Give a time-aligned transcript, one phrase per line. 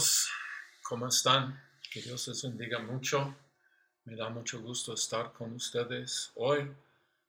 [0.00, 0.30] todos,
[0.82, 1.60] ¿cómo están?
[1.92, 3.36] Que Dios les bendiga mucho.
[4.04, 6.70] Me da mucho gusto estar con ustedes hoy,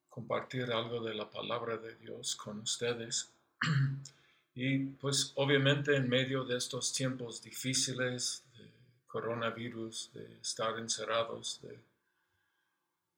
[0.10, 3.30] compartir algo de la palabra de Dios con ustedes.
[4.54, 8.70] Y pues obviamente en medio de estos tiempos difíciles de
[9.08, 11.62] coronavirus, de estar encerrados,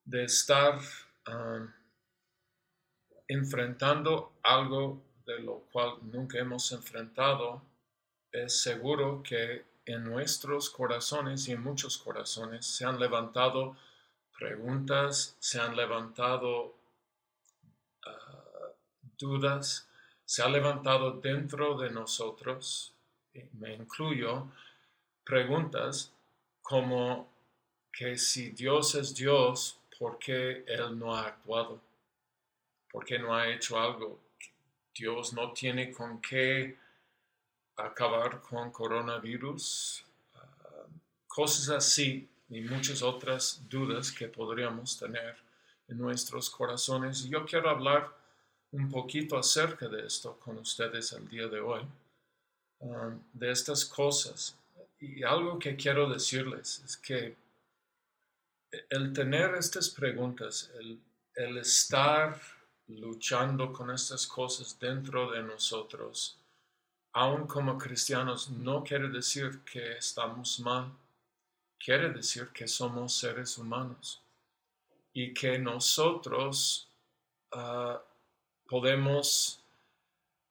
[0.06, 0.80] de, estar
[1.28, 1.67] um,
[3.28, 7.64] enfrentando algo de lo cual nunca hemos enfrentado,
[8.34, 13.78] es seguro que en nuestros corazones y en muchos corazones se han levantado
[14.38, 16.73] preguntas, se han levantado
[18.06, 18.72] ah,
[19.18, 19.88] dudas,
[20.26, 22.94] se ha levantado dentro de nosotros,
[23.54, 24.48] me incluyo,
[25.23, 26.12] preguntas
[26.62, 27.31] como
[27.92, 31.80] que si Dios es Dios, ¿por qué Él no ha actuado?
[32.92, 34.20] ¿Por qué no ha hecho algo?
[34.95, 36.78] Dios no tiene con qué
[37.76, 40.04] acabar con coronavirus,
[40.36, 40.86] ah,
[41.28, 45.36] cosas así y muchas otras dudas que podríamos tener
[45.88, 47.26] en nuestros corazones.
[47.26, 48.12] Yo quiero hablar
[48.72, 51.82] un poquito acerca de esto con ustedes el día de hoy,
[52.82, 54.56] ah, de estas cosas.
[55.00, 57.36] Y algo que quiero decirles es que
[58.90, 61.00] el tener estas preguntas, el,
[61.36, 62.40] el estar
[62.88, 66.38] luchando con estas cosas dentro de nosotros,
[67.14, 70.92] aún como cristianos, no quiere decir que estamos mal,
[71.80, 74.20] quiere decir que somos seres humanos
[75.14, 76.88] y que nosotros
[77.52, 78.02] ah,
[78.67, 79.59] podemos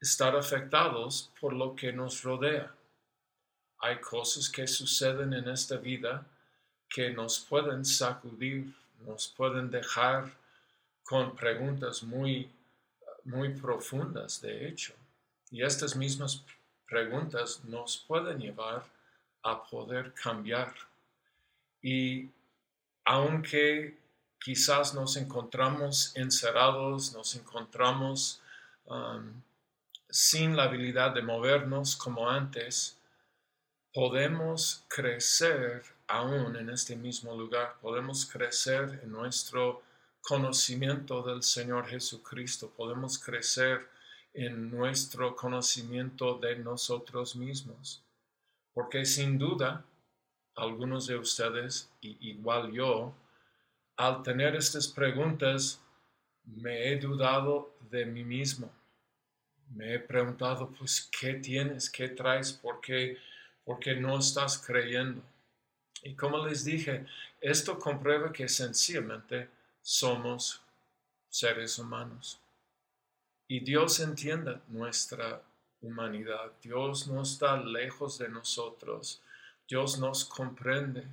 [0.00, 2.72] estar afectados por lo que nos rodea.
[3.78, 6.24] Hay cosas que suceden en esta vida
[6.88, 8.72] que nos pueden sacudir,
[9.04, 10.30] nos pueden dejar
[11.02, 12.48] con preguntas muy,
[13.24, 14.94] muy profundas, de hecho.
[15.52, 16.42] Y estas mismas
[16.88, 18.84] preguntas nos pueden llevar
[19.42, 20.74] a poder cambiar.
[21.82, 22.30] Y
[23.04, 23.98] aunque
[24.40, 28.40] quizás nos encontramos encerrados, nos encontramos
[28.86, 29.42] um,
[30.08, 32.96] sin la habilidad de movernos como antes,
[33.92, 39.82] podemos crecer aún en este mismo lugar, podemos crecer en nuestro
[40.22, 43.91] conocimiento del Señor Jesucristo, podemos crecer
[44.34, 48.02] en nuestro conocimiento de nosotros mismos.
[48.72, 49.84] Porque sin duda,
[50.54, 53.14] algunos de ustedes, igual yo,
[53.96, 55.80] al tener estas preguntas,
[56.44, 58.70] me he dudado de mí mismo.
[59.74, 61.88] Me he preguntado, pues, ¿qué tienes?
[61.88, 62.52] ¿Qué traes?
[62.52, 63.18] ¿Por qué,
[63.64, 65.22] ¿Por qué no estás creyendo?
[66.02, 67.06] Y como les dije,
[67.40, 69.48] esto comprueba que sencillamente
[69.80, 70.60] somos
[71.28, 72.38] seres humanos.
[73.52, 75.42] Y Dios entiende nuestra
[75.82, 76.52] humanidad.
[76.62, 79.22] Dios no está lejos de nosotros.
[79.68, 81.06] Dios nos comprende.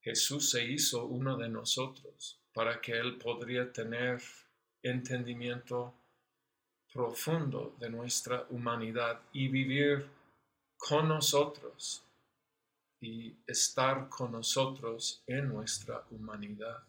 [0.00, 4.22] Jesús se hizo uno de nosotros para que Él podría tener
[4.82, 5.92] entendimiento
[6.94, 10.08] profundo de nuestra humanidad y vivir
[10.78, 12.02] con nosotros
[13.02, 16.87] y estar con nosotros en nuestra humanidad.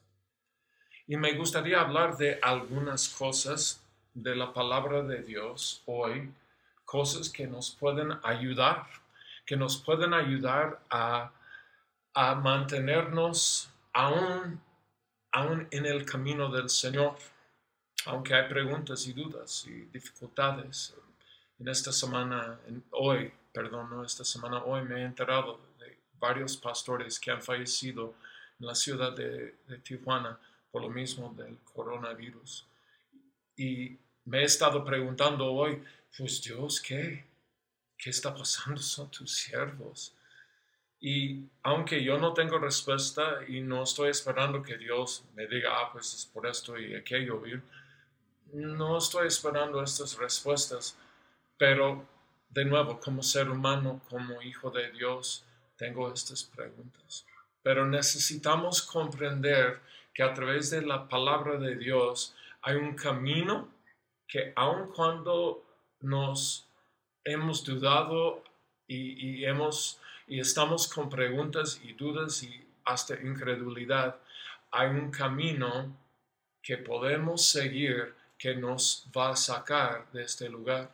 [1.09, 3.81] Y me gustaría hablar de algunas cosas
[4.13, 6.31] de la palabra de Dios hoy,
[6.85, 8.85] cosas que nos pueden ayudar,
[9.43, 11.31] que nos pueden ayudar a,
[12.13, 14.61] mantenernos aún,
[15.31, 17.15] aún en el camino del Señor,
[18.05, 20.93] aunque hay preguntas y dudas y dificultades.
[21.57, 26.55] En esta semana, en, hoy, perdón, no esta semana, hoy me he enterado de varios
[26.55, 28.13] pastores que han fallecido
[28.59, 30.37] en la ciudad de Tijuana
[30.71, 32.67] por lo mismo del coronavirus.
[33.55, 35.83] Y me he estado preguntando hoy,
[36.17, 37.25] pues Dios, ¿qué?
[37.97, 38.81] ¿Qué está pasando?
[38.81, 40.13] Son tus siervos.
[41.01, 45.89] Y aunque yo no tengo respuesta y no estoy esperando que Dios me diga, ah,
[45.91, 47.41] pues es por esto y aquello,
[48.53, 50.97] no estoy esperando estas respuestas,
[51.57, 52.05] pero
[52.49, 55.43] de nuevo, como ser humano, como hijo de Dios,
[55.77, 57.25] tengo estas preguntas.
[57.61, 59.79] Pero necesitamos comprender
[60.13, 63.69] que a través de la palabra de Dios hay un camino
[64.27, 65.63] que aun cuando
[66.01, 66.67] nos
[67.23, 68.43] hemos dudado
[68.87, 74.17] y, hemos, y estamos con preguntas y dudas y hasta incredulidad,
[74.71, 75.95] hay un camino
[76.61, 80.89] que podemos seguir que nos va a sacar de este lugar.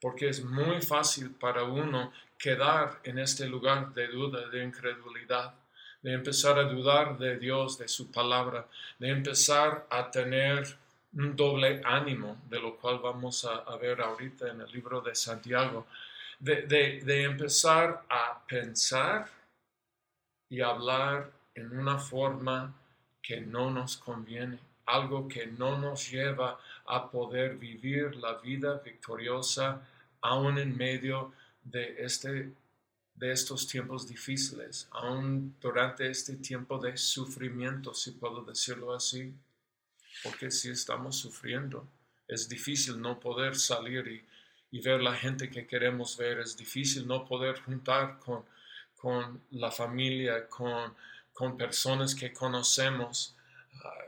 [0.00, 5.54] Porque es muy fácil para uno quedar en este lugar de duda, de incredulidad
[6.02, 8.66] de empezar a dudar de Dios, de su palabra,
[8.98, 10.64] de empezar a tener
[11.12, 15.86] un doble ánimo, de lo cual vamos a, ver ahorita en el libro de Santiago,
[16.38, 19.28] de, de, de empezar a pensar
[20.48, 22.74] y hablar en una forma
[23.22, 29.80] que no nos conviene, algo que no nos lleva a poder vivir la vida victoriosa
[30.20, 31.32] aún en medio
[31.62, 32.52] de, este,
[33.20, 39.34] de estos tiempos difíciles, aún durante este tiempo de sufrimiento, si puedo decirlo así,
[40.22, 41.86] porque si estamos sufriendo,
[42.26, 44.24] es difícil no poder salir y,
[44.74, 48.42] y ver la gente que queremos ver, es difícil no poder juntar con,
[48.96, 50.94] con la familia, con,
[51.34, 53.34] con personas que conocemos,
[53.84, 54.06] ah,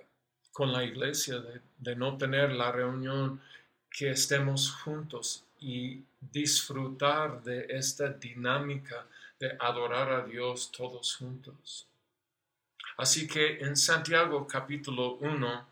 [0.53, 3.43] con la iglesia, de, de no tener la reunión,
[3.91, 9.07] que estemos juntos y disfrutar de esta dinámica
[9.39, 11.87] de adorar a Dios todos juntos.
[12.97, 15.67] Así que en Santiago capítulo 1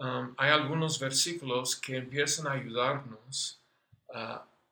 [0.00, 3.58] um, hay algunos versículos que empiezan a ayudarnos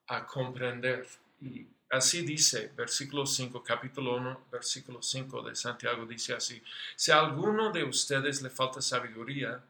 [0.06, 1.06] a comprender.
[1.40, 6.62] Y así dice, versículo 5, capítulo 1, versículo 5 de Santiago dice así,
[6.94, 9.64] si a alguno de ustedes le falta sabiduría,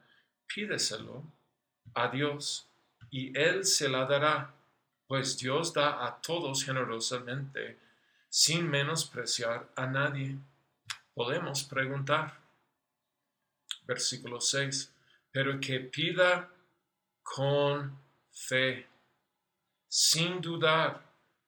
[0.45, 1.23] pídeselo
[1.93, 2.67] a Dios
[3.09, 4.53] y Él se la dará
[5.11, 7.77] pues Dios da a todos generosamente,
[8.29, 10.37] sin menospreciar a nadie.
[11.13, 12.39] Podemos preguntar.
[13.85, 14.89] Versículo 6.
[15.29, 16.49] Pero que pida
[17.21, 17.99] con
[18.31, 18.87] fe,
[19.89, 21.01] sin dudar,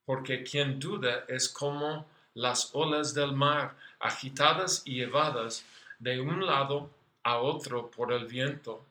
[0.04, 5.64] porque quien duda es como las olas del mar, agitadas y llevadas
[6.00, 6.90] de un lado
[7.24, 8.86] a otro por el viento.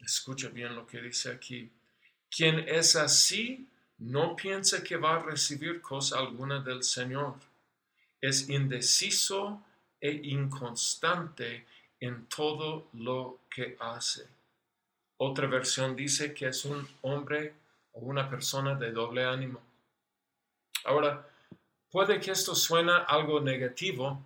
[0.00, 1.70] Escucha bien lo que dice aquí.
[2.28, 3.68] Quien es así
[3.98, 7.34] no piensa que va a recibir cosa alguna del Señor.
[8.20, 9.62] Es indeciso
[10.00, 11.66] e inconstante
[12.00, 14.26] en todo lo que hace.
[15.16, 17.54] Otra versión dice que es un hombre
[17.92, 19.60] o una persona de doble ánimo.
[20.84, 21.26] Ahora,
[21.90, 24.20] puede que esto suena algo negativo,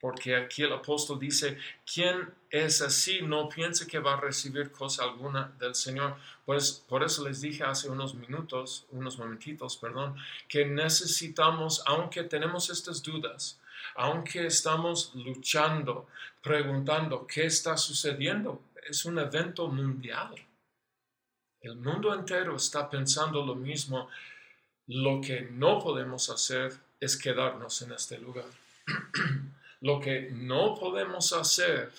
[0.00, 1.58] porque aquí el apóstol dice,
[1.90, 6.16] quien es así no piense que va a recibir cosa alguna del Señor.
[6.44, 10.16] Pues por eso les dije hace unos minutos, unos momentitos, perdón,
[10.48, 13.58] que necesitamos, aunque tenemos estas dudas,
[13.94, 16.06] aunque estamos luchando,
[16.42, 20.34] preguntando qué está sucediendo, es un evento mundial.
[21.60, 24.08] El mundo entero está pensando lo mismo.
[24.86, 28.44] Lo que no podemos hacer es quedarnos en este lugar.
[29.86, 31.92] lo que no podemos hacer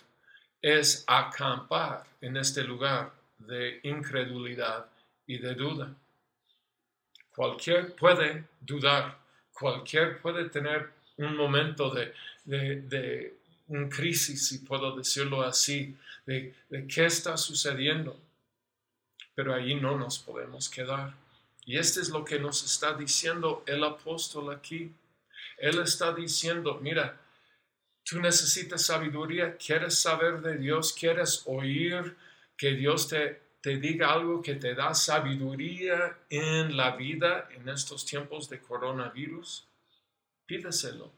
[0.62, 4.88] es acampar en este lugar de incredulidad
[5.26, 5.96] y de duda.
[7.34, 9.18] Cualquier puede dudar,
[9.54, 12.14] cualquier puede tener un momento de,
[12.44, 13.38] de,
[13.68, 15.96] un crisis, si puedo decirlo así,
[16.26, 18.20] de, de qué está sucediendo.
[19.34, 21.14] Pero allí no nos podemos quedar.
[21.66, 24.92] Y este es lo que nos está diciendo el apóstol aquí.
[25.58, 27.18] Él está diciendo, mira,
[28.08, 32.16] Tú necesitas sabiduría, quieres saber de Dios, quieres oír
[32.56, 38.06] que Dios te, te diga algo que te da sabiduría en la vida en estos
[38.06, 39.68] tiempos de coronavirus.
[40.46, 41.12] Pídeselo.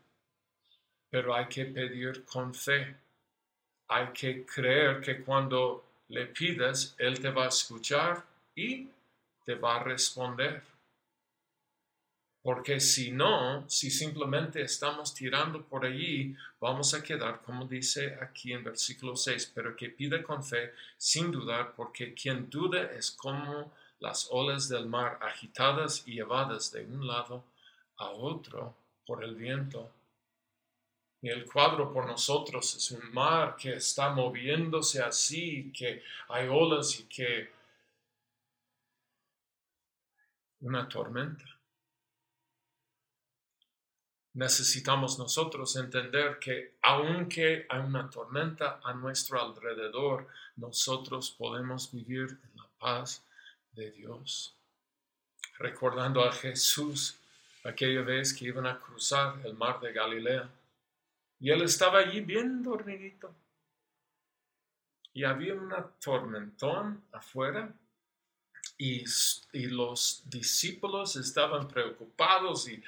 [1.11, 2.95] Pero hay que pedir con fe.
[3.89, 8.87] Hay que creer que cuando le pidas, Él te va a escuchar y
[9.45, 10.63] te va a responder.
[12.41, 18.53] Porque si no, si simplemente estamos tirando por allí, vamos a quedar, como dice aquí
[18.53, 23.73] en versículo 6, pero que pide con fe, sin dudar, porque quien duda es como
[23.99, 27.43] las olas del mar agitadas y llevadas de un lado
[27.97, 28.73] a otro
[29.05, 29.91] por el viento.
[31.21, 36.97] Y el cuadro por nosotros es un mar que está moviéndose así, que hay olas
[37.01, 37.51] y que
[40.61, 41.58] una tormenta
[44.33, 52.57] necesitamos nosotros entender que aunque hay una tormenta a nuestro alrededor, nosotros podemos vivir en
[52.57, 53.23] la paz
[53.73, 54.55] de Dios.
[55.57, 57.17] Recordando a Jesús
[57.63, 60.49] aquella vez que iban a cruzar el mar de Galilea
[61.39, 63.33] y él estaba allí bien dormidito
[65.13, 67.73] y había una tormentón afuera
[68.77, 69.03] y,
[69.51, 72.81] y los discípulos estaban preocupados y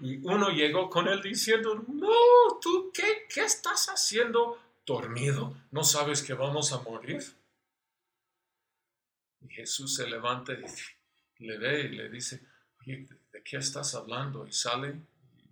[0.00, 5.56] y uno llegó con él diciendo, no, tú, ¿qué, qué estás haciendo dormido?
[5.70, 7.22] ¿No sabes que vamos a morir?
[9.42, 10.64] Y Jesús se levanta y
[11.44, 12.40] le ve y le dice,
[12.80, 14.46] oye, ¿de qué estás hablando?
[14.46, 15.00] Y sale,
[15.36, 15.50] y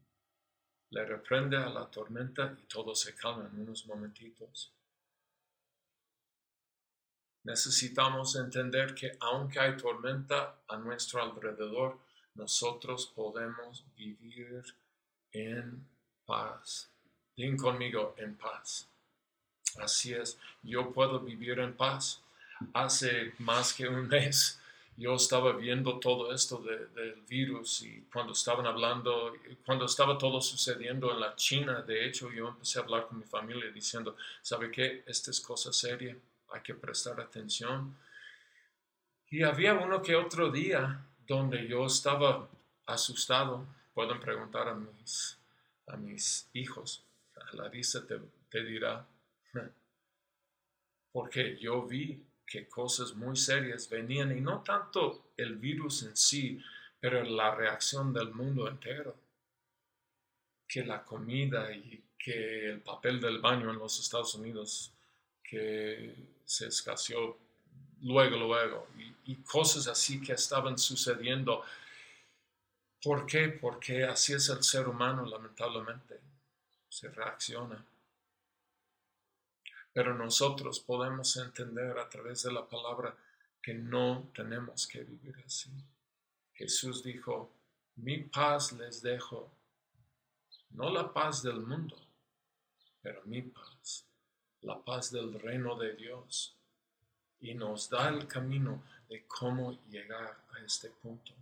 [0.90, 4.72] le reprende a la tormenta y todo se calma en unos momentitos.
[7.44, 11.98] Necesitamos entender que aunque hay tormenta a nuestro alrededor,
[12.38, 14.64] nosotros podemos vivir
[15.32, 15.84] en
[16.24, 16.88] paz.
[17.36, 18.88] Ven conmigo en paz.
[19.80, 22.22] Así es, yo puedo vivir en paz.
[22.72, 24.58] Hace más que un mes
[24.96, 29.32] yo estaba viendo todo esto del virus y cuando estaban hablando,
[29.64, 33.24] cuando estaba todo sucediendo en la China, de hecho yo empecé a hablar con mi
[33.24, 35.04] familia diciendo, ¿sabe qué?
[35.06, 36.16] Esta es cosa seria,
[36.52, 37.96] hay que prestar atención.
[39.30, 42.48] Y había uno que otro día donde yo estaba
[42.86, 45.38] asustado, pueden preguntar a mis,
[45.86, 47.04] a mis hijos,
[47.52, 48.18] Larissa te,
[48.48, 49.06] te dirá,
[51.12, 56.62] porque yo vi que cosas muy serias venían y no tanto el virus en sí,
[57.00, 59.14] pero la reacción del mundo entero.
[60.66, 64.92] Que la comida y que el papel del baño en los Estados Unidos
[65.42, 67.38] que se escaseó
[68.02, 68.88] luego, luego,
[69.24, 71.62] y, cosas así que estaban sucediendo.
[73.02, 73.48] ¿Por qué?
[73.48, 76.18] Porque así es el ser humano, lamentablemente.
[76.88, 77.84] Se reacciona.
[79.92, 83.14] Pero nosotros podemos entender a través de la palabra
[83.62, 85.70] que no tenemos que vivir así.
[86.54, 87.52] Jesús dijo,
[87.96, 89.50] mi paz les dejo,
[90.70, 91.96] no la paz del mundo,
[93.02, 94.06] pero mi paz,
[94.62, 96.57] la paz del reino de Dios.
[97.40, 101.32] Y nos da el camino de cómo llegar a este punto.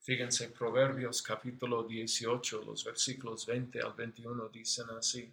[0.00, 5.30] Fíjense, Proverbios capítulo 18, los versículos 20 al 21 dicen así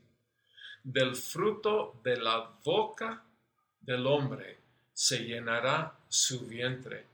[0.88, 3.22] del fruto de la boca
[3.82, 4.58] del hombre
[4.94, 7.06] se llenará su vientre,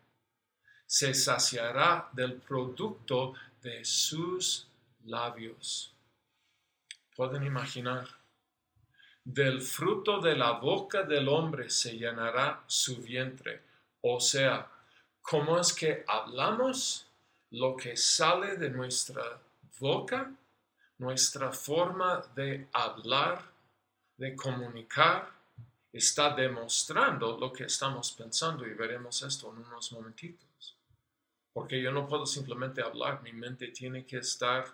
[0.85, 3.33] se saciará del producto
[3.63, 4.67] de sus
[5.05, 5.91] labios.
[7.15, 8.07] Pueden imaginar,
[9.24, 13.62] del fruto de la boca del hombre se llenará su vientre.
[14.01, 14.70] O sea,
[15.22, 17.08] ¿cómo es que hablamos?
[17.51, 19.39] Lo que sale de nuestra
[19.80, 20.32] boca,
[20.98, 23.42] nuestra forma de hablar
[24.18, 25.32] de comunicar
[25.92, 30.75] está demostrando lo que estamos pensando y veremos esto en unos momentitos.
[31.53, 34.65] Porque yo no puedo simplemente hablar, mi mente tiene que estar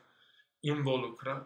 [0.62, 1.46] involucrada.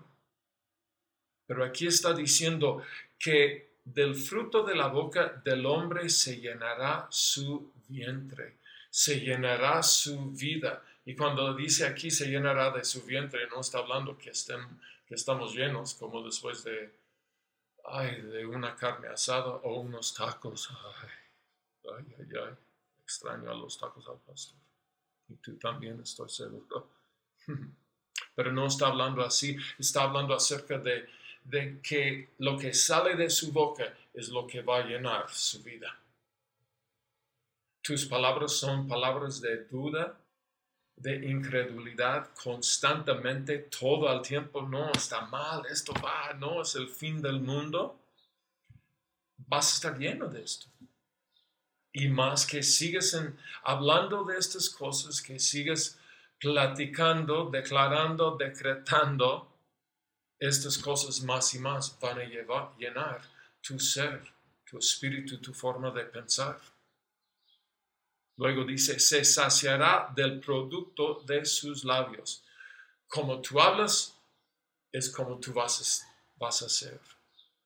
[1.45, 2.83] Pero aquí está diciendo
[3.19, 8.57] que del fruto de la boca del hombre se llenará su vientre,
[8.89, 10.83] se llenará su vida.
[11.05, 14.61] Y cuando dice aquí se llenará de su vientre, no está hablando que, estén,
[15.05, 17.03] que estamos llenos como después de
[17.85, 20.69] ay, de una carne asada o unos tacos.
[21.83, 22.55] Ay, ay, ay.
[23.03, 24.57] Extraño a los tacos al pastor.
[25.27, 26.89] Y tú también, estoy seguro.
[28.35, 31.07] Pero no está hablando así, está hablando acerca de,
[31.43, 35.61] de que lo que sale de su boca es lo que va a llenar su
[35.63, 35.99] vida.
[37.81, 40.17] Tus palabras son palabras de duda,
[40.95, 47.21] de incredulidad constantemente, todo el tiempo, no, está mal, esto va, no, es el fin
[47.21, 47.99] del mundo,
[49.47, 50.67] vas a estar lleno de esto.
[51.91, 53.19] Y más que sigues
[53.63, 55.99] hablando de estas cosas, que sigues
[56.39, 59.52] platicando, declarando, decretando,
[60.39, 62.23] estas cosas más y más van a
[62.77, 63.21] llenar
[63.61, 64.21] tu ser,
[64.65, 66.59] tu espíritu, tu forma de pensar.
[68.37, 72.43] Luego dice, se saciará del producto de sus labios.
[73.07, 74.17] Como tú hablas,
[74.91, 76.99] es como tú vas a, vas a ser.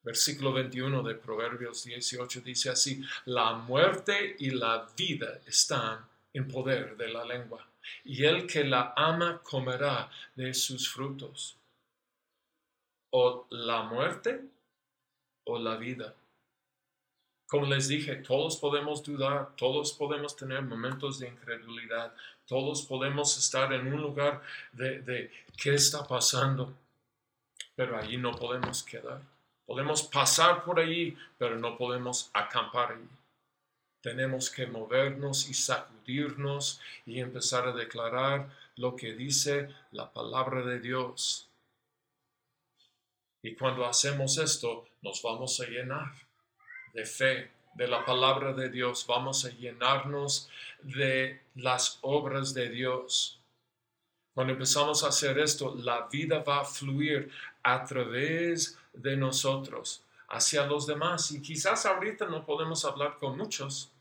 [0.04, 6.96] Versículo 21 de Proverbios 18 dice así, la muerte y la vida están en poder
[6.96, 7.68] de la lengua,
[8.06, 11.57] y el que la ama comerá de sus frutos.
[13.20, 14.30] O la muerte
[15.46, 16.14] o la vida.
[17.48, 22.14] Como les dije, todos podemos dudar, todos podemos tener momentos de incredulidad,
[22.46, 26.76] todos podemos estar en un lugar de, qué está pasando,
[27.76, 29.22] pero allí no podemos quedar.
[29.66, 33.10] Podemos pasar por allí, pero no podemos acampar allí.
[34.02, 40.80] Tenemos que movernos y sacudirnos y empezar a declarar lo que dice la palabra de
[40.80, 41.47] Dios.
[43.48, 46.12] Y cuando hacemos esto, nos vamos a llenar
[46.94, 50.50] de fe, de la palabra de Dios, vamos a llenarnos
[50.82, 53.40] de las obras de Dios.
[54.34, 57.32] Cuando empezamos a hacer esto, la vida va a fluir
[57.64, 61.32] a través de nosotros hacia los demás.
[61.32, 63.94] Y quizás ahorita no podemos hablar con muchos,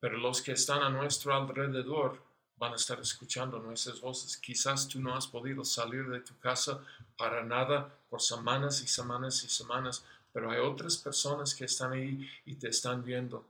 [0.00, 2.22] pero los que están a nuestro alrededor
[2.56, 4.38] van a estar escuchando nuestras voces.
[4.38, 6.80] Quizás tú no has podido salir de tu casa
[7.18, 12.30] para nada por semanas y semanas y semanas, pero hay otras personas que están ahí
[12.46, 13.44] y te están viendo,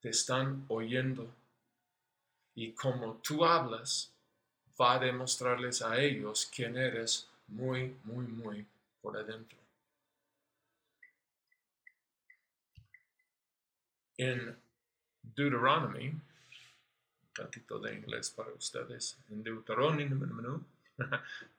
[0.00, 1.34] te están oyendo.
[2.54, 4.12] Y como tú hablas,
[4.80, 8.66] va a demostrarles a ellos quién eres muy, muy, muy
[9.00, 9.58] por adentro.
[14.18, 14.56] En
[15.22, 16.22] Deuteronomy, un
[17.32, 20.08] tantito de inglés para ustedes, en Deuteronomy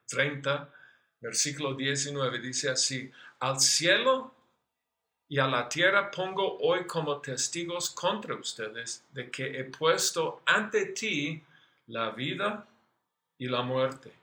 [0.08, 0.74] 30,
[1.22, 4.34] versículo 19, dice así, al cielo
[5.28, 10.88] y a la tierra pongo hoy como testigos contra ustedes de que he puesto ante
[10.88, 11.44] ti
[11.88, 12.68] la vida
[13.38, 14.14] y la muerte,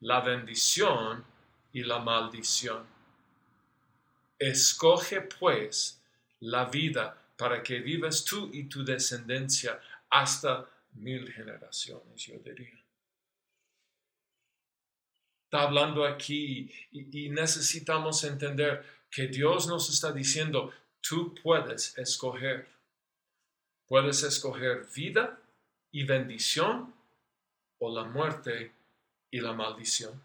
[0.00, 1.24] la bendición
[1.72, 2.86] y la maldición.
[4.38, 6.00] Escoge pues
[6.40, 12.78] la vida para que vivas tú y tu descendencia hasta mil generaciones, yo diría.
[15.50, 22.68] Está hablando aquí y, necesitamos entender que Dios nos está diciendo, tú puedes escoger.
[23.88, 25.40] Puedes escoger vida
[25.90, 26.94] y bendición
[27.80, 28.70] o la muerte
[29.28, 30.22] y la maldición.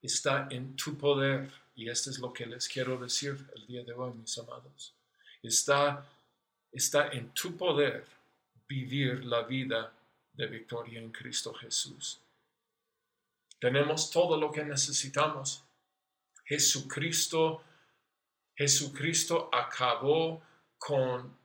[0.00, 3.92] Está en tu poder y esto es lo que les quiero decir el día de
[3.92, 4.94] hoy, mis amados.
[5.42, 6.08] Está,
[6.72, 8.06] está en tu poder
[8.66, 9.92] vivir la vida
[10.32, 12.18] de victoria en Cristo Jesús.
[13.60, 15.64] Tenemos todo lo que necesitamos.
[16.44, 17.62] Jesucristo,
[18.56, 20.42] Jesucristo acabó
[20.78, 21.38] con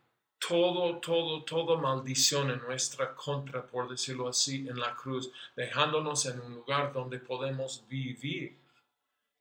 [0.47, 6.39] todo, todo, todo maldición en nuestra contra, por decirlo así, en la cruz, dejándonos en
[6.39, 8.57] un lugar donde podemos vivir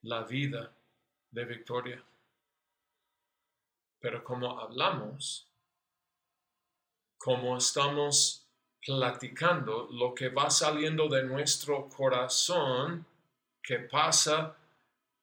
[0.02, 0.75] la vida
[1.31, 2.02] de victoria.
[4.00, 5.47] Pero como hablamos,
[7.19, 8.44] como estamos
[8.85, 13.07] platicando lo que va saliendo de nuestro corazón,
[13.62, 14.57] que pasa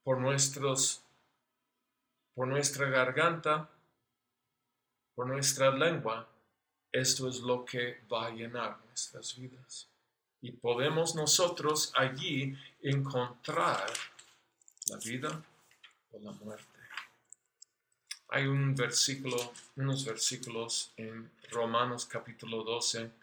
[0.04, 1.04] por nuestros
[2.34, 3.70] por nuestra garganta,
[5.14, 6.28] por nuestra lengua,
[6.92, 9.88] esto es lo que va a llenar nuestras vidas.
[10.42, 13.86] Y podemos nosotros allí encontrar
[14.88, 15.44] la vida
[16.12, 16.80] o la muerte.
[18.30, 19.38] Hay un versículo,
[19.76, 23.21] unos versículos en Romanos capítulo 12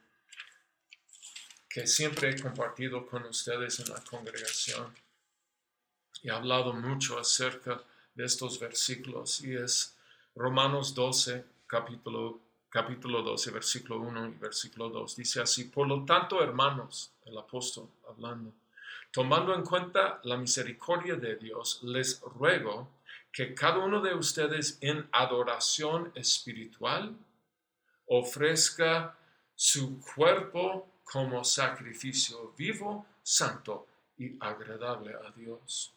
[1.79, 4.93] que siempre he compartido con ustedes en la congregación.
[6.25, 7.81] He hablado mucho acerca
[8.17, 9.97] de estos versículos y es
[10.35, 15.15] Romanos 12, capítulo, capítulo 12, versículo 1 y versículo 2.
[15.15, 18.53] Dice así, por lo tanto, hermanos, el apóstol hablando,
[19.13, 22.89] tomando en cuenta la misericordia de Dios, les ruego
[23.31, 27.17] que cada uno de ustedes en adoración espiritual
[28.07, 29.17] ofrezca
[29.55, 33.87] su cuerpo como sacrificio vivo, santo
[34.19, 35.95] y agradable a Dios.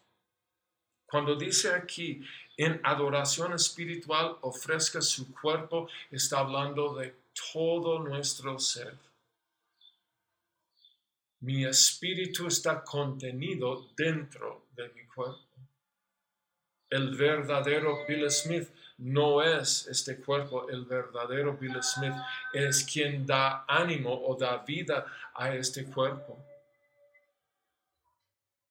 [1.06, 7.14] Cuando dice aquí, en adoración espiritual ofrezca su cuerpo, está hablando de
[7.52, 8.98] todo nuestro ser.
[11.42, 15.40] Mi espíritu está contenido dentro de mi cuerpo.
[16.90, 18.70] El verdadero Bill Smith
[19.02, 22.14] no es este cuerpo el verdadero Bill Smith,
[22.54, 26.38] es quien da ánimo o da vida a este cuerpo.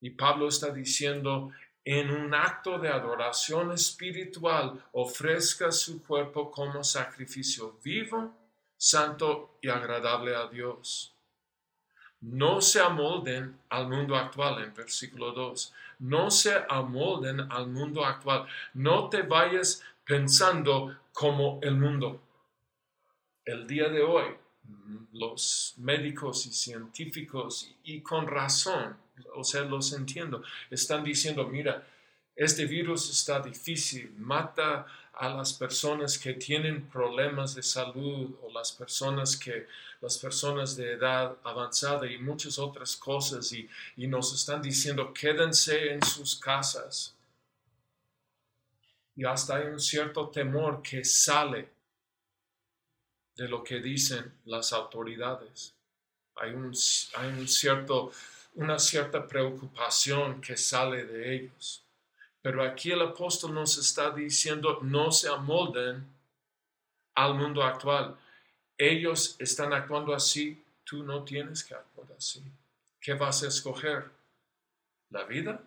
[0.00, 1.50] Y Pablo está diciendo,
[1.84, 8.32] en un acto de adoración espiritual, ofrezca su cuerpo como sacrificio vivo,
[8.76, 11.12] santo y agradable a Dios.
[12.20, 15.72] No se amolden al mundo actual, en versículo 2.
[16.00, 18.46] No se amolden al mundo actual.
[18.74, 22.20] No te vayas pensando como el mundo.
[23.44, 24.24] El día de hoy,
[25.12, 28.96] los médicos y científicos, y, con razón,
[29.36, 31.86] o sea, los entiendo, están diciendo, mira,
[32.34, 38.72] este virus está difícil, mata a las personas que tienen problemas de salud o las
[38.72, 39.68] personas que
[40.00, 45.92] las personas de edad avanzada y muchas otras cosas y, y nos están diciendo quédense
[45.92, 47.14] en sus casas
[49.20, 51.68] y hasta hay un cierto temor que sale
[53.36, 55.74] de lo que dicen las autoridades.
[56.36, 56.72] Hay, un,
[57.16, 58.12] hay cierto,
[58.54, 61.84] una cierta preocupación que sale de ellos.
[62.40, 66.02] Pero aquí el apóstol nos está diciendo, no se amolden
[67.14, 68.16] al mundo actual.
[68.78, 72.42] Ellos están actuando así, tú no tienes que actuar así.
[72.98, 74.10] ¿Qué vas a escoger?
[75.10, 75.62] ¿La vida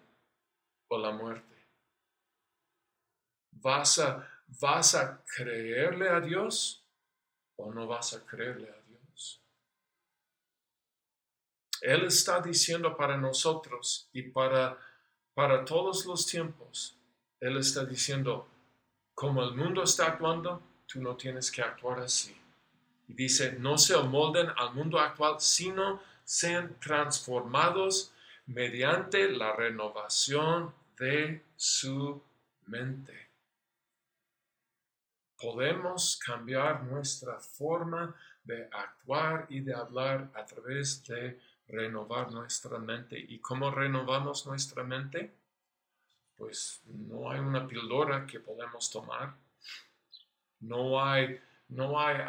[0.88, 1.53] o la muerte?
[3.64, 4.28] ¿Vas a,
[4.60, 6.84] vas a creerle a Dios
[7.56, 9.42] o no vas a creerle a Dios?
[11.82, 14.78] Él está diciendo para nosotros y para,
[15.34, 16.96] para todos los tiempos,
[17.40, 18.48] Él está diciendo,
[19.16, 22.36] como el mundo está actuando, tú no tienes que actuar así.
[23.08, 28.12] Y dice, no se amolden al mundo actual, sino sean transformados
[28.46, 32.22] mediante la renovación de su
[32.66, 33.33] mente.
[35.44, 43.20] Podemos cambiar nuestra forma de actuar y de hablar a través de renovar nuestra mente.
[43.20, 45.34] ¿Y cómo renovamos nuestra mente?
[46.38, 49.34] Pues no hay una píldora que podemos tomar.
[50.62, 52.22] No hay, no hay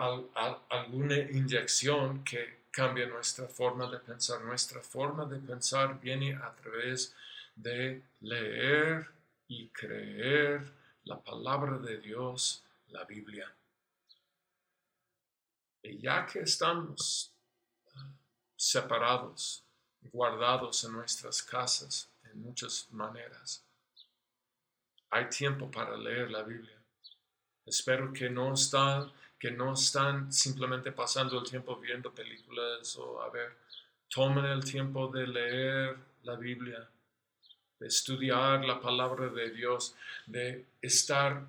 [0.69, 4.41] alguna inyección que cambie nuestra forma de pensar.
[4.41, 7.15] Nuestra forma de pensar viene a través
[7.55, 9.07] de leer
[9.47, 10.65] y creer
[11.05, 12.64] la palabra de Dios
[12.95, 13.53] la Biblia.
[15.83, 17.35] Y ya que estamos
[17.95, 18.13] ah,
[18.57, 19.65] separados,
[20.01, 23.65] guardados en nuestras casas en muchas maneras,
[25.11, 26.79] hay tiempo para leer la Biblia.
[27.67, 33.29] Espero que no están, que no están simplemente pasando el tiempo viendo películas o a
[33.31, 33.57] ver,
[34.09, 36.89] tomen el tiempo de leer la Biblia,
[37.79, 41.47] de estudiar la palabra de Dios, de estar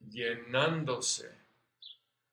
[0.00, 1.30] llenándose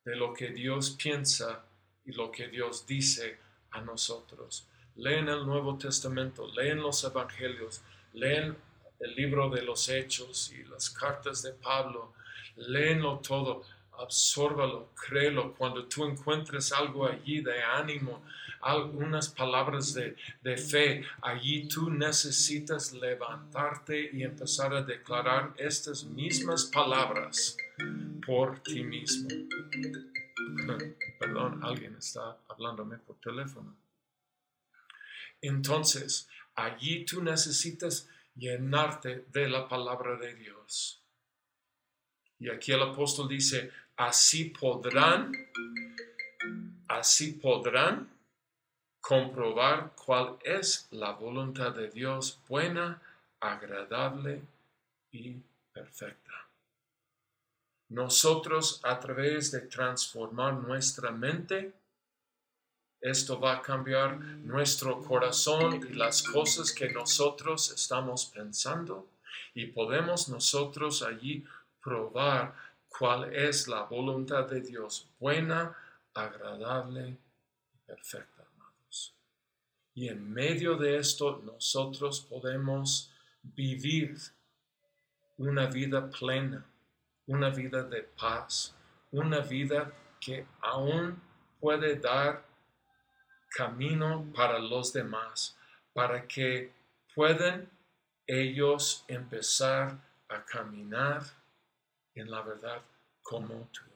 [0.03, 1.65] de lo que Dios piensa
[2.05, 3.39] y lo que Dios dice
[3.71, 4.67] a nosotros.
[4.95, 7.81] Leen el Nuevo Testamento, leen los Evangelios,
[8.13, 8.55] leen
[8.99, 12.13] el libro de los Hechos y las cartas de Pablo,
[12.55, 13.63] léenlo todo,
[13.99, 15.53] absórbalo, créelo.
[15.53, 18.23] Cuando tú encuentres algo allí de ánimo,
[18.65, 27.55] algunas palabras de, fe, allí tú necesitas levantarte y empezar a declarar estas mismas palabras
[28.25, 29.29] por ti mismo.
[31.19, 33.77] Perdón, alguien está hablándome por teléfono.
[35.41, 41.03] Entonces, allí tú necesitas llenarte de la palabra de Dios.
[42.39, 45.31] Y aquí el apóstol dice, así podrán,
[46.87, 48.14] así podrán
[49.07, 52.99] comprobar cuál es la voluntad de Dios buena,
[53.39, 54.41] agradable
[55.11, 55.35] y
[55.71, 56.31] perfecta.
[57.89, 61.71] Nosotros a través de transformar nuestra mente,
[62.99, 69.07] esto va a cambiar nuestro corazón y las cosas que nosotros estamos pensando
[69.53, 71.45] y podemos nosotros allí
[71.79, 72.55] probar
[72.87, 75.77] cuál es la voluntad de Dios, buena,
[76.15, 77.09] agradable
[77.71, 78.34] y perfecta.
[79.95, 84.17] Y en medio de esto nosotros podemos vivir
[85.37, 86.65] una vida plena,
[87.27, 88.75] una vida de paz,
[89.11, 91.21] una vida que aún
[91.61, 92.45] puede dar
[93.49, 95.57] camino para los demás,
[95.93, 96.73] para que
[97.13, 97.69] puedan
[98.27, 101.23] ellos empezar a caminar
[102.15, 102.81] en la verdad
[103.23, 103.94] como tú.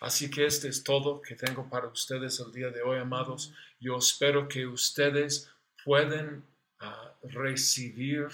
[0.00, 3.52] Así que este es todo que tengo para ustedes el día de hoy, amados.
[3.80, 5.50] Yo espero que ustedes
[5.84, 6.44] puedan
[6.80, 8.28] ah, recibir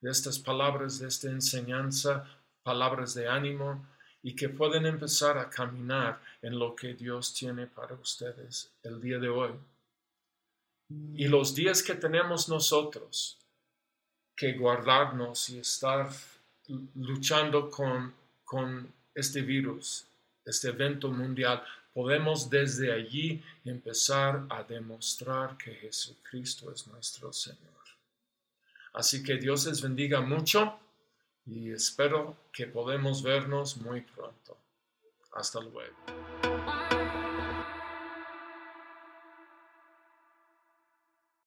[0.00, 2.28] de estas palabras, de esta enseñanza,
[2.62, 3.86] palabras de ánimo
[4.22, 9.18] y que pueden empezar a caminar en lo que Dios tiene para ustedes el día
[9.18, 9.52] de hoy.
[11.14, 13.38] Y los días que tenemos nosotros
[14.34, 16.10] que guardarnos y estar
[16.94, 20.07] luchando con, con este virus,
[20.48, 27.58] este evento mundial, podemos desde allí empezar a demostrar que Jesucristo es nuestro Señor.
[28.92, 30.78] Así que Dios les bendiga mucho
[31.46, 34.56] y espero que podemos vernos muy pronto.
[35.32, 35.96] Hasta luego.